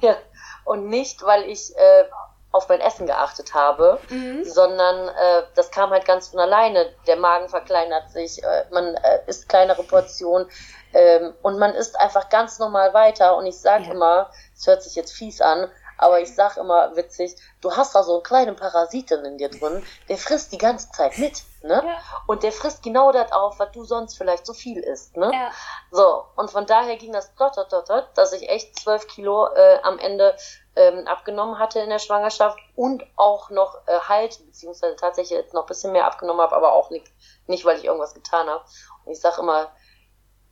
[0.00, 0.16] ja,
[0.64, 2.04] und nicht, weil ich äh,
[2.50, 4.44] auf mein Essen geachtet habe, mhm.
[4.44, 6.86] sondern äh, das kam halt ganz von alleine.
[7.06, 10.48] Der Magen verkleinert sich, äh, man äh, isst kleinere Portionen
[10.92, 13.36] ähm, und man isst einfach ganz normal weiter.
[13.36, 13.92] Und ich sage ja.
[13.92, 18.02] immer, es hört sich jetzt fies an, aber ich sag immer witzig, du hast da
[18.02, 21.82] so einen kleinen Parasiten in dir drin, der frisst die ganze Zeit mit, ne?
[21.84, 21.98] Ja.
[22.26, 25.30] Und der frisst genau das auf, was du sonst vielleicht so viel isst, ne?
[25.32, 25.50] Ja.
[25.90, 29.48] So, und von daher ging das dot, dot, dot, dot, dass ich echt zwölf Kilo
[29.54, 30.36] äh, am Ende
[30.76, 35.62] ähm, abgenommen hatte in der Schwangerschaft und auch noch äh, halt, beziehungsweise tatsächlich jetzt noch
[35.62, 37.06] ein bisschen mehr abgenommen habe, aber auch nicht,
[37.46, 38.64] nicht weil ich irgendwas getan habe.
[39.04, 39.70] Und ich sag immer,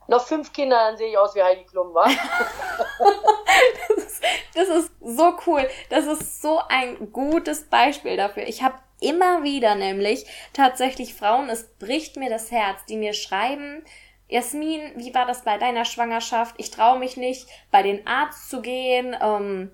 [0.09, 2.05] noch fünf Kinder, dann sehe ich aus wie Heidi Klum, wa?
[3.89, 5.69] das, ist, das ist so cool.
[5.91, 8.47] Das ist so ein gutes Beispiel dafür.
[8.47, 13.85] Ich habe immer wieder nämlich tatsächlich Frauen, es bricht mir das Herz, die mir schreiben,
[14.29, 16.55] Jasmin, wie war das bei deiner Schwangerschaft?
[16.57, 19.71] Ich traue mich nicht, bei den Arzt zu gehen ähm,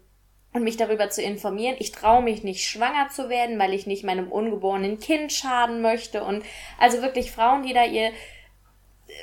[0.53, 1.77] und mich darüber zu informieren.
[1.79, 6.25] Ich traue mich nicht, schwanger zu werden, weil ich nicht meinem ungeborenen Kind schaden möchte.
[6.25, 6.45] Und
[6.77, 8.11] also wirklich Frauen, die da ihr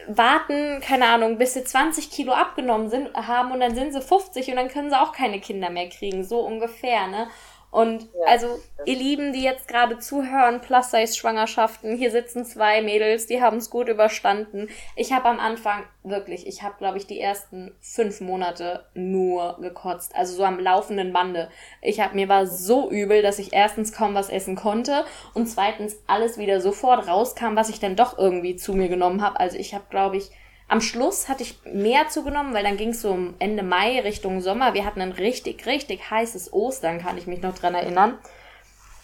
[0.07, 4.49] warten, keine Ahnung, bis sie 20 Kilo abgenommen sind, haben und dann sind sie 50
[4.49, 7.27] und dann können sie auch keine Kinder mehr kriegen, so ungefähr, ne?
[7.75, 8.47] Und ja, also,
[8.85, 13.89] ihr Lieben, die jetzt gerade zuhören, Plus-Size-Schwangerschaften, hier sitzen zwei Mädels, die haben es gut
[13.89, 14.69] überstanden.
[14.95, 20.15] Ich habe am Anfang wirklich, ich habe, glaube ich, die ersten fünf Monate nur gekotzt.
[20.15, 21.49] Also so am laufenden Bande.
[21.81, 25.97] Ich habe mir war so übel, dass ich erstens kaum was essen konnte und zweitens
[26.07, 29.37] alles wieder sofort rauskam, was ich dann doch irgendwie zu mir genommen habe.
[29.41, 30.31] Also ich habe, glaube ich,
[30.67, 34.41] am Schluss hatte ich mehr zugenommen, weil dann ging es so um Ende Mai Richtung
[34.41, 34.73] Sommer.
[34.73, 38.17] Wir hatten ein richtig, richtig heißes Ostern, kann ich mich noch dran erinnern.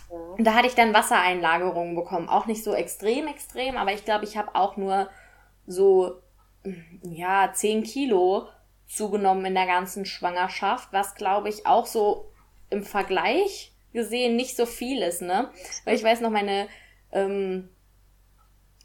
[0.10, 2.30] Und da hatte ich dann Wassereinlagerungen bekommen.
[2.30, 5.10] Auch nicht so extrem, extrem, aber ich glaube, ich habe auch nur
[5.68, 6.20] so,
[7.04, 8.48] ja, 10 Kilo
[8.88, 12.32] zugenommen in der ganzen Schwangerschaft, was glaube ich auch so
[12.70, 15.50] im Vergleich gesehen nicht so viel ist, ne?
[15.86, 16.68] Weil ich weiß noch, meine,
[17.12, 17.70] ähm,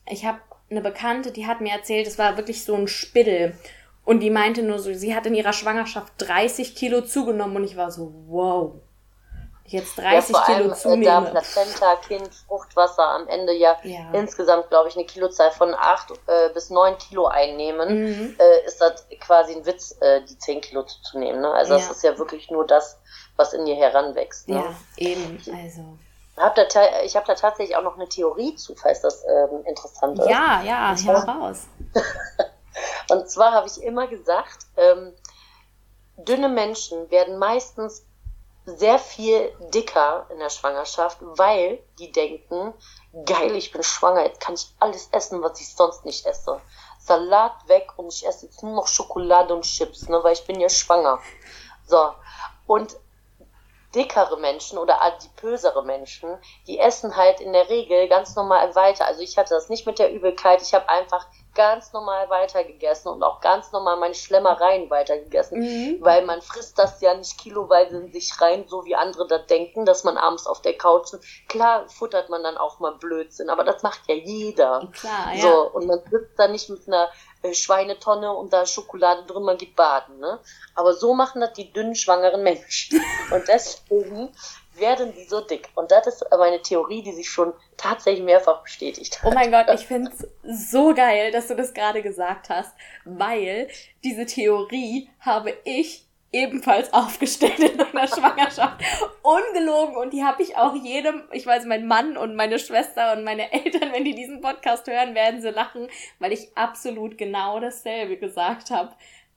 [0.09, 3.57] ich habe eine Bekannte, die hat mir erzählt, es war wirklich so ein Spiddel.
[4.05, 7.77] Und die meinte nur so, sie hat in ihrer Schwangerschaft 30 Kilo zugenommen und ich
[7.77, 8.75] war so, wow.
[9.65, 11.05] Jetzt 30 ja, vor Kilo allem, zunehme.
[11.05, 14.13] Da Plazenta, Kind, Fruchtwasser am Ende ja, ja.
[14.13, 18.37] insgesamt, glaube ich, eine Kilozahl von 8 äh, bis 9 Kilo einnehmen, mhm.
[18.39, 21.41] äh, ist das quasi ein Witz, äh, die 10 Kilo zuzunehmen.
[21.41, 21.51] Ne?
[21.51, 21.79] Also ja.
[21.79, 23.01] das ist ja wirklich nur das,
[23.35, 24.49] was in dir heranwächst.
[24.49, 24.57] Ne?
[24.57, 25.43] Ja, eben.
[25.53, 25.99] Also
[26.37, 26.65] hab da
[27.05, 30.29] ich habe da tatsächlich auch noch eine Theorie zu, falls das ähm, interessant ist.
[30.29, 31.67] Ja, ja, hör raus.
[33.11, 35.15] und zwar habe ich immer gesagt, ähm,
[36.17, 38.05] dünne Menschen werden meistens
[38.67, 42.75] sehr viel dicker in der Schwangerschaft, weil die denken,
[43.25, 46.61] geil, ich bin schwanger, jetzt kann ich alles essen, was ich sonst nicht esse.
[46.99, 50.59] Salat weg und ich esse jetzt nur noch Schokolade und Chips, ne, weil ich bin
[50.59, 51.21] ja schwanger.
[51.87, 52.13] So.
[52.67, 52.97] Und
[53.95, 59.07] dickere Menschen oder adipösere Menschen, die essen halt in der Regel ganz normal weiter.
[59.07, 63.23] Also ich hatte das nicht mit der Übelkeit, ich habe einfach ganz normal weitergegessen und
[63.25, 65.97] auch ganz normal meine Schlemmereien weitergegessen, mhm.
[66.01, 69.85] weil man frisst das ja nicht kiloweise in sich rein, so wie andere das denken,
[69.85, 71.27] dass man abends auf der Couch sitzt.
[71.49, 74.89] Klar futtert man dann auch mal Blödsinn, aber das macht ja jeder.
[74.93, 75.41] Klar, ja.
[75.41, 77.09] So, und man sitzt da nicht mit einer
[77.43, 80.39] äh, Schweinetonne und da Schokolade drin, man geht baden, ne?
[80.75, 83.01] Aber so machen das die dünnen, schwangeren Menschen.
[83.31, 84.31] Und deswegen
[84.79, 85.69] werden die so dick.
[85.75, 89.31] Und das ist aber eine Theorie, die sich schon tatsächlich mehrfach bestätigt hat.
[89.31, 92.73] Oh mein Gott, ich finde es so geil, dass du das gerade gesagt hast,
[93.05, 93.69] weil
[94.05, 98.83] diese Theorie habe ich ebenfalls aufgestellt in meiner Schwangerschaft.
[99.23, 99.97] Ungelogen.
[99.97, 103.53] Und die habe ich auch jedem, ich weiß, mein Mann und meine Schwester und meine
[103.53, 108.71] Eltern, wenn die diesen Podcast hören, werden sie lachen, weil ich absolut genau dasselbe gesagt
[108.71, 108.95] habe.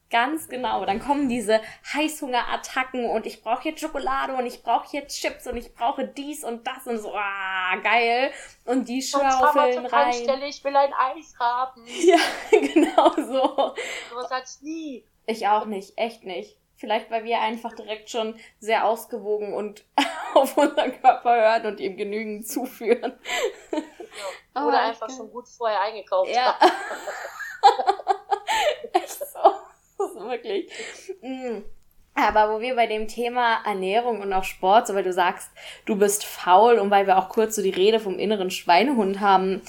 [0.10, 0.86] Ganz genau.
[0.86, 1.62] Dann kommen diese
[1.94, 6.44] Heißhungerattacken und ich brauche jetzt Schokolade und ich brauche jetzt Chips und ich brauche dies
[6.44, 8.32] und das und so, ah, geil.
[8.66, 10.14] Und die schaufeln rein.
[10.14, 11.86] Stelle, ich will ein Eis haben.
[11.88, 12.18] Ja,
[12.52, 13.76] genau so.
[14.16, 15.06] Was hatte ich nie.
[15.28, 16.58] Ich auch nicht, echt nicht.
[16.76, 19.84] Vielleicht, weil wir einfach direkt schon sehr ausgewogen und
[20.34, 23.20] auf unseren Körper hören und ihm genügend zuführen.
[23.72, 23.80] Ja.
[24.66, 25.18] Oder oh, einfach okay.
[25.18, 26.60] schon gut vorher eingekauft ja.
[26.60, 26.72] haben.
[28.94, 29.69] Echt so.
[30.00, 30.72] Das ist wirklich.
[31.22, 31.62] Mm.
[32.16, 35.52] Aber wo wir bei dem Thema Ernährung und auch Sport, so weil du sagst,
[35.86, 39.62] du bist faul und weil wir auch kurz so die Rede vom inneren Schweinehund haben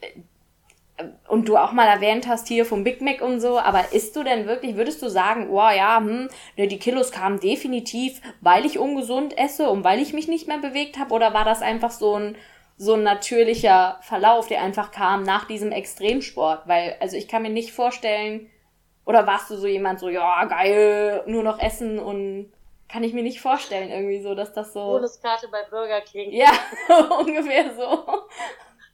[0.00, 4.16] äh, und du auch mal erwähnt hast hier vom Big Mac und so, aber isst
[4.16, 8.64] du denn wirklich, würdest du sagen, oh ja, hm, ne, die Kilos kamen definitiv, weil
[8.64, 11.90] ich ungesund esse und weil ich mich nicht mehr bewegt habe oder war das einfach
[11.90, 12.36] so ein
[12.80, 17.50] so ein natürlicher Verlauf, der einfach kam nach diesem Extremsport, weil also ich kann mir
[17.50, 18.48] nicht vorstellen,
[19.08, 22.52] oder warst du so jemand so, ja, geil, nur noch essen und
[22.90, 24.80] kann ich mir nicht vorstellen irgendwie so, dass das so.
[24.80, 26.30] Bonuskarte bei Burger King.
[26.30, 26.50] Ja,
[27.18, 28.28] ungefähr so.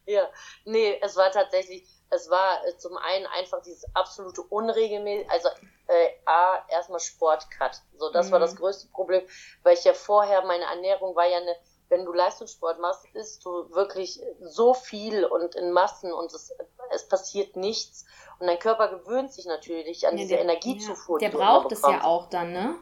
[0.06, 0.28] Ja,
[0.66, 5.48] nee, es war tatsächlich, es war äh, zum einen einfach dieses absolute Unregelmäßig, also
[5.88, 7.82] äh, A, erstmal Sportcut.
[7.96, 8.32] So, das mhm.
[8.32, 9.26] war das größte Problem,
[9.64, 11.56] weil ich ja vorher, meine Ernährung war ja eine,
[11.88, 16.54] wenn du Leistungssport machst, isst du wirklich so viel und in Massen und es,
[16.92, 18.04] es passiert nichts.
[18.38, 21.20] Und dein Körper gewöhnt sich natürlich an ja, diese der, Energiezufuhr.
[21.20, 22.76] Ja, der braucht es ja auch dann, ne?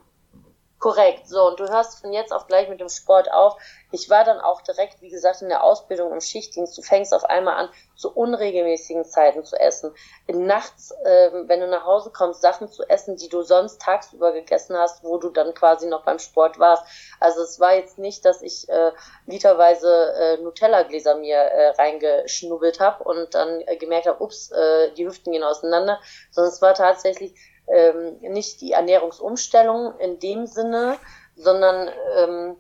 [0.83, 3.57] Korrekt, so, und du hörst von jetzt auf gleich mit dem Sport auf.
[3.93, 6.77] Ich war dann auch direkt, wie gesagt, in der Ausbildung im Schichtdienst.
[6.77, 9.95] Du fängst auf einmal an, zu unregelmäßigen Zeiten zu essen.
[10.27, 14.77] Nachts, äh, wenn du nach Hause kommst, Sachen zu essen, die du sonst tagsüber gegessen
[14.77, 16.83] hast, wo du dann quasi noch beim Sport warst.
[17.21, 18.91] Also es war jetzt nicht, dass ich äh,
[19.27, 25.07] literweise äh, Nutella-Gläser mir äh, reingeschnubbelt habe und dann äh, gemerkt habe, ups, äh, die
[25.07, 26.01] Hüften gehen auseinander,
[26.33, 27.37] sondern es war tatsächlich
[27.69, 30.99] ähm, nicht die Ernährungsumstellung in dem Sinne,
[31.37, 32.57] sondern ähm,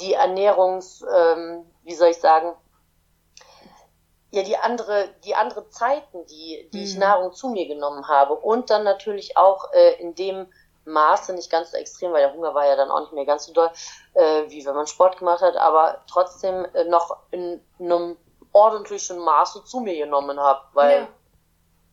[0.00, 2.52] die Ernährungs, ähm, wie soll ich sagen,
[4.30, 6.84] ja die andere, die andere Zeiten, die, die mhm.
[6.84, 10.46] ich Nahrung zu mir genommen habe und dann natürlich auch äh, in dem
[10.84, 13.46] Maße, nicht ganz so extrem, weil der Hunger war ja dann auch nicht mehr ganz
[13.46, 13.70] so doll,
[14.14, 18.16] äh, wie wenn man Sport gemacht hat, aber trotzdem äh, noch in einem
[18.52, 21.08] ordentlichen Maße zu mir genommen habe, weil ja.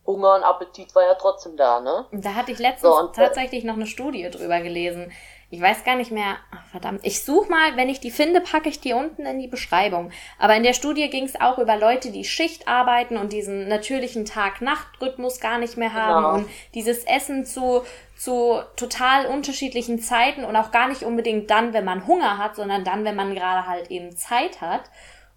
[0.06, 2.06] Hunger und Appetit war ja trotzdem da, ne?
[2.12, 5.12] Da hatte ich letztens so, tatsächlich noch eine Studie drüber gelesen.
[5.50, 8.68] Ich weiß gar nicht mehr, ach, verdammt, ich suche mal, wenn ich die finde, packe
[8.68, 10.12] ich die unten in die Beschreibung.
[10.39, 14.26] Aber in der Studie ging es auch über Leute, die Schicht arbeiten und diesen natürlichen
[14.26, 16.34] Tag-Nacht-Rhythmus gar nicht mehr haben genau.
[16.34, 17.84] und dieses Essen zu,
[18.18, 22.84] zu total unterschiedlichen Zeiten und auch gar nicht unbedingt dann, wenn man Hunger hat, sondern
[22.84, 24.82] dann, wenn man gerade halt eben Zeit hat.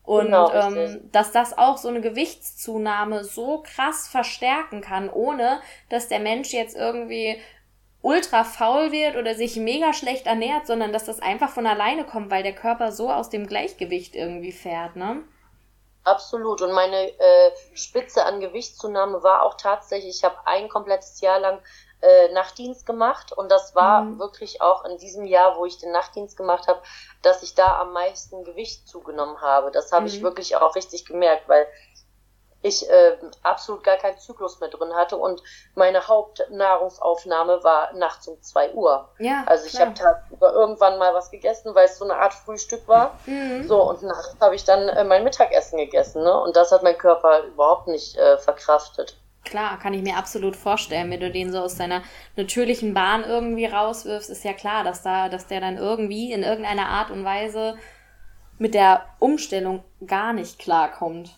[0.06, 6.06] Und genau, ähm, dass das auch so eine Gewichtszunahme so krass verstärken kann, ohne dass
[6.06, 7.40] der Mensch jetzt irgendwie
[8.02, 12.30] ultra faul wird oder sich mega schlecht ernährt, sondern dass das einfach von alleine kommt,
[12.30, 15.24] weil der Körper so aus dem Gleichgewicht irgendwie fährt, ne?
[16.04, 16.62] Absolut.
[16.62, 21.58] Und meine äh, Spitze an Gewichtszunahme war auch tatsächlich, ich habe ein komplettes Jahr lang
[22.06, 24.18] äh, Nachtdienst gemacht und das war mhm.
[24.18, 26.80] wirklich auch in diesem Jahr, wo ich den Nachtdienst gemacht habe,
[27.22, 29.70] dass ich da am meisten Gewicht zugenommen habe.
[29.72, 30.08] Das habe mhm.
[30.08, 31.66] ich wirklich auch richtig gemerkt, weil
[32.62, 35.42] ich äh, absolut gar keinen Zyklus mehr drin hatte und
[35.74, 39.08] meine Hauptnahrungsaufnahme war nachts um zwei Uhr.
[39.18, 42.86] Ja, also ich habe tagsüber irgendwann mal was gegessen, weil es so eine Art Frühstück
[42.88, 43.18] war.
[43.26, 43.66] Mhm.
[43.66, 46.40] So und nachts habe ich dann äh, mein Mittagessen gegessen, ne?
[46.40, 49.16] Und das hat mein Körper überhaupt nicht äh, verkraftet.
[49.46, 51.11] Klar, kann ich mir absolut vorstellen.
[51.11, 52.02] Wenn du den so aus deiner
[52.35, 56.87] natürlichen Bahn irgendwie rauswirfst, ist ja klar, dass da, dass der dann irgendwie in irgendeiner
[56.87, 57.78] Art und Weise
[58.59, 61.30] mit der Umstellung gar nicht klarkommt.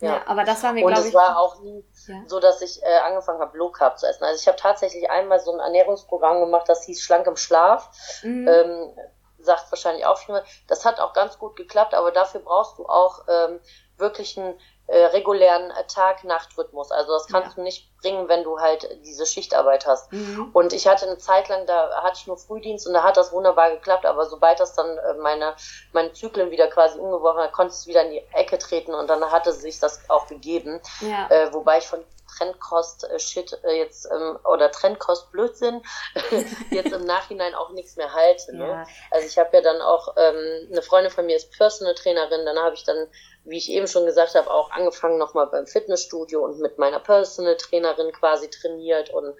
[0.00, 1.00] Ja, ja aber das war mir, glaube ich.
[1.00, 2.22] Und es war auch nie ja.
[2.26, 4.24] so, dass ich äh, angefangen habe, Low Carb zu essen.
[4.24, 7.90] Also ich habe tatsächlich einmal so ein Ernährungsprogramm gemacht, das hieß Schlank im Schlaf.
[8.22, 8.48] Mhm.
[8.48, 8.90] Ähm,
[9.38, 10.44] sagt wahrscheinlich auch viel mehr.
[10.66, 13.60] Das hat auch ganz gut geklappt, aber dafür brauchst du auch ähm,
[13.96, 16.90] wirklich einen äh, regulären Tag-Nacht-Rhythmus.
[16.90, 17.54] Also das kannst ja.
[17.56, 20.10] du nicht bringen, wenn du halt diese Schichtarbeit hast.
[20.12, 20.50] Mhm.
[20.52, 23.32] Und ich hatte eine Zeit lang, da hatte ich nur Frühdienst und da hat das
[23.32, 25.54] wunderbar geklappt, aber sobald das dann äh, meine,
[25.92, 29.22] meine Zyklen wieder quasi umgeworfen hat, konnte es wieder in die Ecke treten und dann
[29.30, 30.80] hatte sich das auch gegeben.
[31.00, 31.28] Ja.
[31.28, 32.02] Äh, wobei ich von
[32.38, 35.82] Trendkost-Shit äh, jetzt ähm, oder Trendkost-Blödsinn
[36.70, 38.56] jetzt im Nachhinein auch nichts mehr halte.
[38.56, 38.66] Ne?
[38.66, 38.86] Ja.
[39.10, 42.58] Also ich habe ja dann auch, ähm, eine Freundin von mir ist Personal Trainerin, dann
[42.58, 43.08] habe ich dann
[43.48, 47.56] wie ich eben schon gesagt habe, auch angefangen nochmal beim Fitnessstudio und mit meiner Personal
[47.56, 49.34] Trainerin quasi trainiert und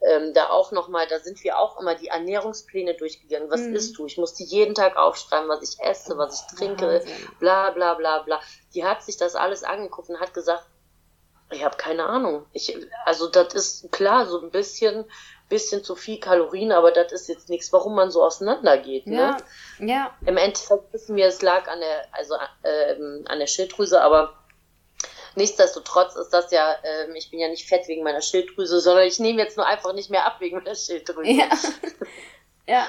[0.00, 3.50] ähm, da auch nochmal, da sind wir auch immer die Ernährungspläne durchgegangen.
[3.50, 3.74] Was mhm.
[3.74, 4.06] isst du?
[4.06, 7.02] Ich musste jeden Tag aufschreiben, was ich esse, was ich trinke,
[7.40, 8.40] bla bla bla bla.
[8.74, 10.64] Die hat sich das alles angeguckt und hat gesagt,
[11.50, 12.46] ich habe keine Ahnung.
[12.52, 15.04] Ich, also das ist klar, so ein bisschen
[15.48, 19.06] bisschen zu viel Kalorien, aber das ist jetzt nichts, warum man so auseinandergeht.
[19.06, 19.36] Ne?
[19.78, 20.16] Ja, ja.
[20.26, 22.34] Im Endeffekt wissen wir, es lag an der, also
[22.64, 24.34] ähm, an der Schilddrüse, aber
[25.34, 29.18] nichtsdestotrotz ist das ja, ähm, ich bin ja nicht fett wegen meiner Schilddrüse, sondern ich
[29.18, 31.30] nehme jetzt nur einfach nicht mehr ab wegen meiner Schilddrüse.
[31.30, 31.48] Ja.
[32.66, 32.86] ja.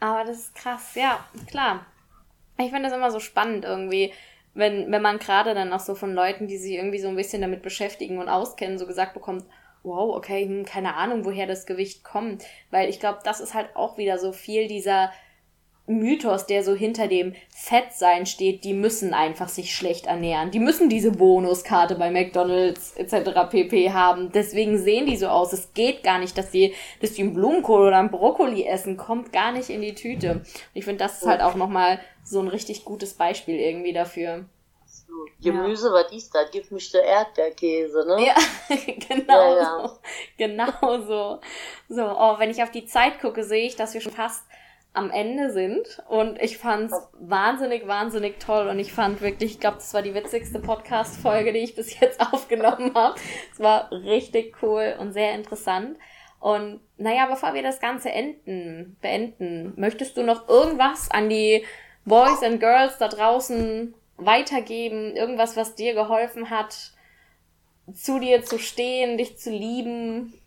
[0.00, 1.86] Aber das ist krass, ja, klar.
[2.58, 4.12] Ich finde das immer so spannend irgendwie,
[4.54, 7.42] wenn, wenn man gerade dann auch so von Leuten, die sich irgendwie so ein bisschen
[7.42, 9.44] damit beschäftigen und auskennen, so gesagt bekommt,
[9.82, 12.44] wow, okay, hm, keine Ahnung, woher das Gewicht kommt.
[12.70, 15.12] Weil ich glaube, das ist halt auch wieder so viel dieser
[15.88, 20.50] Mythos, der so hinter dem Fettsein steht, die müssen einfach sich schlecht ernähren.
[20.50, 23.50] Die müssen diese Bonuskarte bei McDonalds etc.
[23.50, 24.30] pp haben.
[24.32, 25.52] Deswegen sehen die so aus.
[25.52, 28.96] Es geht gar nicht, dass die, dass die einen Blumenkohl oder einen Brokkoli essen.
[28.96, 30.32] Kommt gar nicht in die Tüte.
[30.32, 34.44] Und ich finde, das ist halt auch nochmal so ein richtig gutes Beispiel irgendwie dafür.
[35.40, 35.94] Gemüse, ja.
[35.94, 36.50] was ist das?
[36.50, 38.26] Gib mich der Erdbeerkäse, ne?
[38.26, 38.34] Ja,
[39.08, 39.88] genau ja, ja.
[39.88, 39.98] so.
[40.36, 41.40] Genau so.
[41.88, 44.44] So, oh, wenn ich auf die Zeit gucke, sehe ich, dass wir schon fast
[44.92, 46.02] am Ende sind.
[46.08, 48.68] Und ich fand's wahnsinnig, wahnsinnig toll.
[48.68, 52.20] Und ich fand wirklich, ich glaube, das war die witzigste Podcast-Folge, die ich bis jetzt
[52.32, 53.18] aufgenommen habe.
[53.52, 55.98] Es war richtig cool und sehr interessant.
[56.40, 61.64] Und naja, bevor wir das Ganze enden, beenden, möchtest du noch irgendwas an die
[62.04, 65.16] Boys and Girls da draußen weitergeben?
[65.16, 66.92] Irgendwas, was dir geholfen hat,
[67.92, 70.40] zu dir zu stehen, dich zu lieben?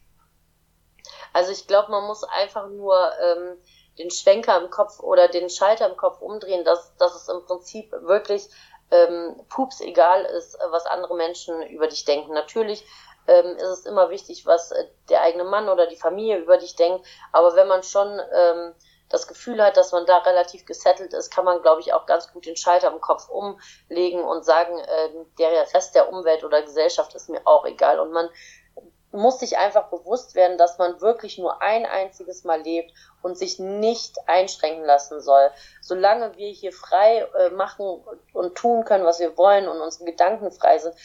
[1.34, 3.58] Also ich glaube, man muss einfach nur ähm,
[3.97, 7.91] den Schwenker im Kopf oder den Schalter im Kopf umdrehen, dass, dass es im Prinzip
[7.91, 8.49] wirklich
[8.89, 12.34] ähm, pups egal ist, was andere Menschen über dich denken.
[12.34, 12.86] Natürlich
[13.27, 16.75] ähm, ist es immer wichtig, was äh, der eigene Mann oder die Familie über dich
[16.75, 18.73] denkt, aber wenn man schon ähm,
[19.12, 22.32] das Gefühl hat, dass man da relativ gesettelt ist, kann man, glaube ich, auch ganz
[22.32, 27.13] gut den Schalter im Kopf umlegen und sagen, äh, der Rest der Umwelt oder Gesellschaft
[27.13, 27.99] ist mir auch egal.
[27.99, 28.30] Und man
[29.12, 33.60] muss sich einfach bewusst werden, dass man wirklich nur ein einziges Mal lebt und sich
[33.60, 35.52] nicht einschränken lassen soll.
[35.82, 40.52] Solange wir hier frei äh, machen und tun können, was wir wollen und unsere Gedanken
[40.52, 40.95] frei sind,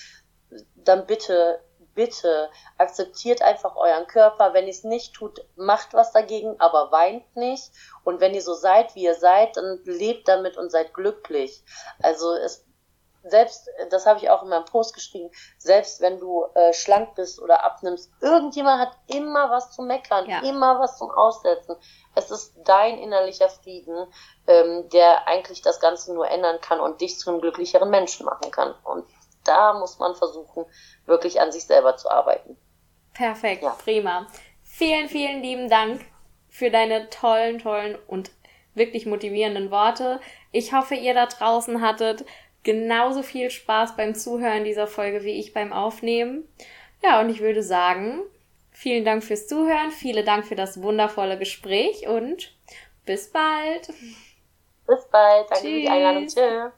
[0.76, 1.60] dann bitte,
[1.94, 4.54] bitte akzeptiert einfach euren Körper.
[4.54, 7.72] Wenn ihr es nicht tut, macht was dagegen, aber weint nicht.
[8.04, 11.64] Und wenn ihr so seid, wie ihr seid, dann lebt damit und seid glücklich.
[12.00, 12.64] Also es
[13.28, 17.40] selbst, das habe ich auch in meinem Post geschrieben, selbst wenn du äh, schlank bist
[17.40, 20.40] oder abnimmst, irgendjemand hat immer was zu meckern, ja.
[20.40, 21.76] immer was zum Aussetzen.
[22.14, 24.06] Es ist dein innerlicher Frieden,
[24.46, 28.50] ähm, der eigentlich das Ganze nur ändern kann und dich zu einem glücklicheren Menschen machen
[28.50, 28.74] kann.
[28.84, 29.04] Und
[29.44, 30.66] da muss man versuchen,
[31.06, 32.56] wirklich an sich selber zu arbeiten.
[33.12, 33.76] Perfekt, ja.
[33.82, 34.26] prima.
[34.62, 36.04] Vielen, vielen lieben Dank
[36.48, 38.30] für deine tollen, tollen und
[38.74, 40.20] wirklich motivierenden Worte.
[40.52, 42.24] Ich hoffe, ihr da draußen hattet
[42.66, 46.48] genauso viel Spaß beim Zuhören dieser Folge wie ich beim Aufnehmen.
[47.02, 48.22] Ja, und ich würde sagen,
[48.72, 52.52] vielen Dank fürs Zuhören, vielen Dank für das wundervolle Gespräch und
[53.06, 53.86] bis bald.
[54.84, 55.48] Bis bald.
[55.48, 55.60] Danke Tschüss.
[55.60, 56.26] für die Einladung.
[56.26, 56.72] Tschüss.